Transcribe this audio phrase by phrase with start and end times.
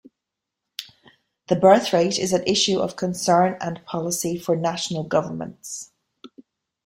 [1.47, 5.91] The birth rate is an issue of concern and policy for national governments.